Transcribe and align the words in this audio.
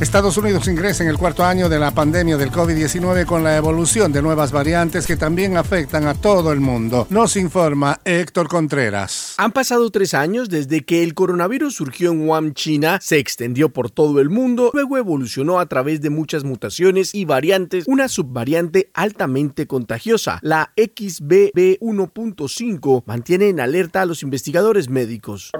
Estados 0.00 0.38
Unidos 0.38 0.66
ingresa 0.66 1.02
en 1.02 1.10
el 1.10 1.18
cuarto 1.18 1.44
año 1.44 1.68
de 1.68 1.78
la 1.78 1.90
pandemia 1.90 2.38
del 2.38 2.50
COVID-19 2.50 3.26
con 3.26 3.44
la 3.44 3.58
evolución 3.58 4.10
de 4.12 4.22
nuevas 4.22 4.50
variantes 4.50 5.06
que 5.06 5.14
también 5.14 5.58
afectan 5.58 6.06
a 6.06 6.14
todo 6.14 6.52
el 6.52 6.60
mundo. 6.60 7.06
Nos 7.10 7.36
informa 7.36 8.00
Héctor 8.06 8.48
Contreras. 8.48 9.34
Han 9.36 9.52
pasado 9.52 9.90
tres 9.90 10.14
años 10.14 10.48
desde 10.48 10.86
que 10.86 11.02
el 11.02 11.12
coronavirus 11.12 11.74
surgió 11.74 12.12
en 12.12 12.26
Wuhan, 12.26 12.54
China, 12.54 12.98
se 13.02 13.18
extendió 13.18 13.68
por 13.68 13.90
todo 13.90 14.20
el 14.20 14.30
mundo, 14.30 14.70
luego 14.72 14.96
evolucionó 14.96 15.60
a 15.60 15.66
través 15.66 16.00
de 16.00 16.08
muchas 16.08 16.44
mutaciones 16.44 17.14
y 17.14 17.26
variantes, 17.26 17.84
una 17.86 18.08
subvariante 18.08 18.88
altamente 18.94 19.66
contagiosa, 19.66 20.38
la 20.40 20.72
XBB1.5, 20.78 23.02
mantiene 23.04 23.50
en 23.50 23.60
alerta 23.60 24.00
a 24.00 24.06
los 24.06 24.22
investigadores 24.22 24.88
médicos. 24.88 25.52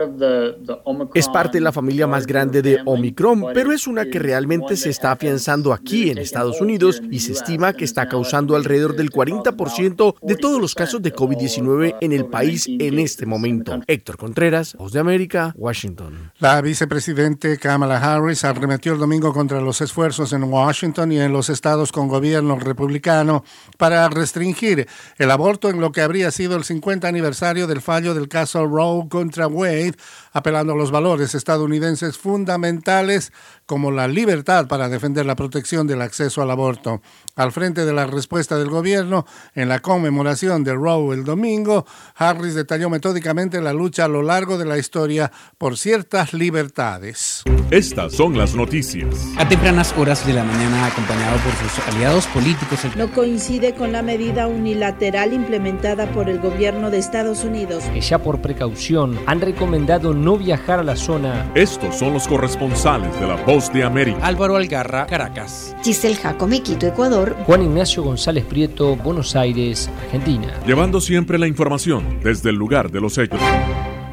Es 1.13 1.29
parte 1.29 1.59
de 1.59 1.63
la 1.63 1.73
familia 1.73 2.07
más 2.07 2.27
grande 2.27 2.63
de 2.63 2.81
Omicron, 2.87 3.45
pero 3.53 3.73
es 3.73 3.87
una 3.87 4.07
que 4.07 4.30
realmente 4.31 4.77
se 4.77 4.91
está 4.91 5.11
afianzando 5.11 5.73
aquí 5.73 6.09
en 6.09 6.19
Estados 6.19 6.61
Unidos 6.61 7.03
y 7.11 7.19
se 7.19 7.33
estima 7.33 7.73
que 7.73 7.85
está 7.85 8.09
causando 8.09 8.55
alrededor 8.55 8.95
del 8.95 9.11
40% 9.11 10.15
de 10.23 10.37
todos 10.37 10.61
los 10.61 10.77
casos 10.77 11.03
de 11.03 11.13
COVID-19 11.13 11.97
en 12.01 12.13
el 12.13 12.27
país 12.27 12.69
en 12.69 13.01
este 13.01 13.27
momento. 13.27 13.81
Héctor 13.89 14.19
Contreras, 14.19 14.75
Voz 14.75 14.93
de 14.93 15.01
América, 15.01 15.53
Washington. 15.57 16.31
La 16.39 16.61
vicepresidente 16.61 17.59
Kamala 17.59 17.99
Harris 17.99 18.45
arremetió 18.45 18.93
el 18.93 19.01
domingo 19.01 19.33
contra 19.33 19.61
los 19.61 19.81
esfuerzos 19.81 20.33
en 20.33 20.45
Washington 20.45 21.11
y 21.11 21.19
en 21.19 21.33
los 21.33 21.51
estados 21.51 21.91
con 21.91 22.07
gobierno 22.07 22.57
republicano 22.57 23.43
para 23.79 24.09
restringir 24.11 24.87
el 25.19 25.31
aborto 25.33 25.71
en 25.71 25.81
lo 25.81 25.91
que 25.91 26.03
habría 26.03 26.31
sido 26.31 26.55
el 26.55 26.63
50 26.63 27.09
aniversario 27.09 27.67
del 27.67 27.81
fallo 27.81 28.15
del 28.15 28.29
caso 28.29 28.65
Roe 28.65 29.09
contra 29.09 29.49
Wade, 29.49 29.97
apelando 30.33 30.75
a 30.75 30.77
los 30.77 30.93
valores 30.93 31.35
estadounidenses 31.35 32.17
fundamentales 32.17 33.33
como 33.71 33.93
la 33.93 34.09
libertad 34.09 34.67
para 34.67 34.89
defender 34.89 35.25
la 35.27 35.37
protección 35.37 35.87
del 35.87 36.03
acceso 36.03 36.43
al 36.43 36.51
aborto. 36.51 37.03
Al 37.37 37.53
frente 37.53 37.85
de 37.85 37.93
la 37.93 38.05
respuesta 38.05 38.59
del 38.59 38.69
gobierno 38.69 39.27
en 39.55 39.69
la 39.69 39.79
conmemoración 39.79 40.65
de 40.65 40.75
Roe 40.75 41.15
el 41.15 41.23
domingo, 41.23 41.87
Harris 42.17 42.57
detalló 42.57 42.91
metódicamente 42.91 43.61
la 43.61 43.73
lucha 43.73 44.07
a 44.07 44.09
lo 44.09 44.23
largo 44.23 44.59
de 44.59 44.65
la 44.65 44.77
historia 44.77 45.31
por 45.57 45.79
ciertas 45.79 46.35
libertades. 46.35 47.45
Estas 47.71 48.15
son 48.15 48.37
las 48.37 48.57
noticias. 48.57 49.15
A 49.39 49.49
tempranas 49.49 49.95
horas 49.97 50.27
de 50.27 50.33
la 50.33 50.43
mañana, 50.43 50.87
acompañado 50.87 51.39
por 51.39 51.53
sus 51.53 51.95
aliados 51.95 52.27
políticos. 52.27 52.81
No 52.97 53.13
coincide 53.13 53.77
con 53.77 53.93
la 53.93 54.03
medida 54.03 54.49
unilateral 54.49 55.33
implementada 55.33 56.11
por 56.11 56.29
el 56.29 56.41
gobierno 56.41 56.91
de 56.91 56.99
Estados 56.99 57.45
Unidos. 57.45 57.85
Que 57.95 58.01
ya 58.01 58.19
por 58.19 58.43
precaución 58.43 59.17
han 59.27 59.41
recomendado 59.41 60.13
no 60.13 60.37
viajar 60.37 60.81
a 60.81 60.83
la 60.83 60.97
zona. 60.97 61.53
Estos 61.55 61.95
son 61.97 62.15
los 62.15 62.27
corresponsales 62.27 63.15
de 63.21 63.29
la 63.29 63.37
Voz 63.37 63.60
de 63.69 63.85
América. 63.85 64.19
Álvaro 64.23 64.57
Algarra, 64.57 65.07
Caracas. 65.07 65.77
Giselle 65.85 66.17
Jacome, 66.17 66.63
Quito, 66.63 66.87
Ecuador. 66.87 67.37
Juan 67.45 67.63
Ignacio 67.63 68.03
González 68.03 68.45
Prieto, 68.47 68.97
Buenos 68.97 69.37
Aires, 69.37 69.91
Argentina. 70.05 70.55
Llevando 70.67 71.01
siempre 71.01 71.39
la 71.39 71.47
información 71.47 72.21
desde 72.23 72.51
el 72.51 72.57
lugar 72.57 72.91
de 72.91 73.01
los 73.01 73.19
hechos. 73.19 73.41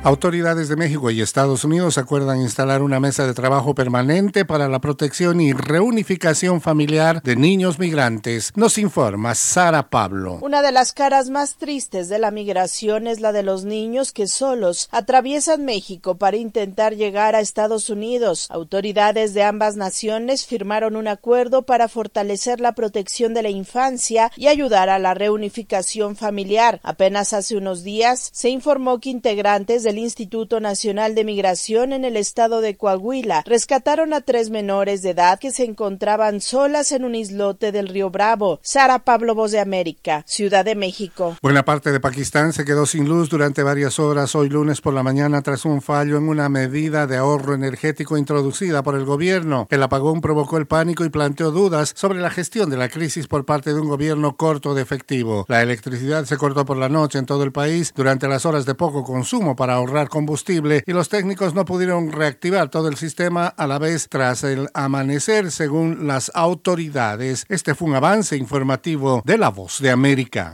Autoridades 0.08 0.70
de 0.70 0.78
México 0.78 1.12
y 1.12 1.20
Estados 1.20 1.66
Unidos 1.66 1.98
acuerdan 1.98 2.40
instalar 2.40 2.82
una 2.82 3.02
mesa 3.02 3.28
de 3.28 3.34
trabajo 3.34 3.76
permanente 3.76 4.46
para 4.46 4.70
la 4.70 4.80
protección 4.80 5.42
y 5.42 5.52
reunificación 5.52 6.62
familiar 6.62 7.22
de 7.24 7.36
niños 7.36 7.78
migrantes. 7.78 8.54
Nos 8.56 8.78
informa 8.78 9.36
Sara 9.36 9.90
Pablo. 9.90 10.40
Una 10.42 10.62
de 10.62 10.72
las 10.72 10.94
caras 10.94 11.30
más 11.30 11.58
tristes 11.58 12.08
de 12.08 12.20
la 12.20 12.32
migración 12.32 13.06
es 13.06 13.20
la 13.20 13.34
de 13.34 13.44
los 13.44 13.66
niños 13.66 14.14
que 14.14 14.28
solos 14.28 14.88
atraviesan 14.94 15.66
México 15.66 16.18
para 16.18 16.38
intentar 16.38 16.96
llegar 16.96 17.36
a 17.36 17.42
Estados 17.42 17.90
Unidos. 17.90 18.48
Autoridades 18.50 19.34
de 19.34 19.44
ambas 19.44 19.76
naciones 19.76 20.46
firmaron 20.46 20.96
un 20.96 21.10
acuerdo 21.10 21.64
para 21.64 21.90
fortalecer 21.90 22.62
la 22.62 22.76
protección 22.76 23.34
de 23.34 23.44
la 23.44 23.50
infancia 23.50 24.32
y 24.38 24.48
ayudar 24.48 24.88
a 24.88 25.00
la 25.00 25.16
reunificación 25.16 26.16
familiar. 26.16 26.80
Apenas 26.84 27.34
hace 27.34 27.58
unos 27.58 27.84
días 27.84 28.30
se 28.32 28.48
informó 28.48 29.02
que 29.02 29.10
integrantes 29.10 29.84
del 29.84 29.97
Instituto 29.98 30.60
Nacional 30.60 31.16
de 31.16 31.24
Migración 31.24 31.94
en 31.94 32.06
el 32.06 32.18
estado 32.18 32.62
de 32.62 32.78
Coahuila 32.78 33.44
rescataron 33.46 34.14
a 34.14 34.22
tres 34.22 34.50
menores 34.50 35.02
de 35.02 35.12
edad 35.12 35.40
que 35.40 35.52
se 35.52 35.64
encontraban 35.64 36.42
solas 36.42 36.92
en 36.92 37.04
un 37.04 37.16
islote 37.16 37.72
del 37.72 37.88
río 37.88 38.10
Bravo. 38.10 38.60
Sara 38.64 39.00
Pablo 39.00 39.36
Voz 39.36 39.52
de 39.52 39.60
América, 39.60 40.24
Ciudad 40.28 40.66
de 40.66 40.76
México. 40.76 41.38
Buena 41.42 41.66
parte 41.66 41.92
de 41.92 42.00
Pakistán 42.00 42.54
se 42.54 42.66
quedó 42.66 42.86
sin 42.86 43.08
luz 43.08 43.30
durante 43.30 43.64
varias 43.64 44.00
horas 44.00 44.36
hoy 44.36 44.50
lunes 44.50 44.82
por 44.82 44.94
la 44.94 45.04
mañana 45.04 45.42
tras 45.42 45.66
un 45.66 45.82
fallo 45.82 46.18
en 46.18 46.30
una 46.30 46.50
medida 46.50 47.08
de 47.08 47.18
ahorro 47.18 47.54
energético 47.54 48.18
introducida 48.18 48.84
por 48.84 48.96
el 48.96 49.06
gobierno. 49.06 49.68
El 49.70 49.84
apagón 49.84 50.22
provocó 50.22 50.58
el 50.58 50.68
pánico 50.68 51.06
y 51.06 51.10
planteó 51.10 51.52
dudas 51.52 51.94
sobre 51.96 52.20
la 52.20 52.30
gestión 52.30 52.70
de 52.70 52.78
la 52.78 52.90
crisis 52.90 53.28
por 53.28 53.46
parte 53.46 53.74
de 53.74 53.80
un 53.80 53.88
gobierno 53.88 54.36
corto 54.36 54.74
de 54.74 54.82
efectivo. 54.82 55.46
La 55.48 55.62
electricidad 55.62 56.26
se 56.26 56.38
cortó 56.38 56.66
por 56.66 56.78
la 56.78 56.90
noche 56.90 57.20
en 57.20 57.26
todo 57.26 57.44
el 57.44 57.52
país 57.52 57.94
durante 57.96 58.28
las 58.28 58.46
horas 58.46 58.66
de 58.66 58.76
poco 58.76 59.04
consumo 59.04 59.56
para 59.56 59.76
ahorrar 59.88 60.10
combustible 60.10 60.84
y 60.86 60.94
los 60.94 61.10
técnicos 61.10 61.54
no 61.54 61.66
pudieron 61.66 62.12
reactivar 62.12 62.70
todo 62.70 62.88
el 62.88 62.98
sistema 62.98 63.48
a 63.48 63.68
la 63.68 63.80
vez 63.80 64.08
tras 64.10 64.44
el 64.44 64.68
amanecer, 64.74 65.52
según 65.52 66.08
las 66.08 66.32
autoridades. 66.36 67.46
Este 67.50 67.76
fue 67.76 67.90
un 67.90 67.96
avance 67.96 68.36
informativo 68.38 69.22
de 69.26 69.38
La 69.38 69.50
Voz 69.50 69.80
de 69.80 69.92
América. 69.92 70.54